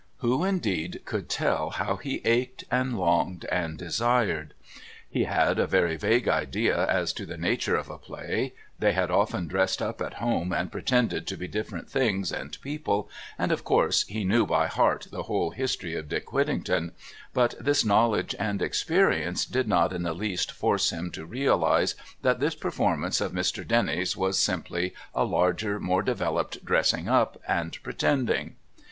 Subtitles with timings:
[0.17, 4.55] Who indeed could tell how he ached and longed and desired
[5.07, 9.11] He had a very vague idea as to the nature of a play; they had
[9.11, 13.63] often dressed up at home and pretended to be different things and people, and, of
[13.63, 16.93] course, he knew by heart the whole history of Dick Whittington,
[17.31, 21.93] but this knowledge and experience did not in the least force him to realise
[22.23, 23.67] that this performance of Mr.
[23.67, 28.55] Denny's was simply a larger, more developed "dressing up" and pretending.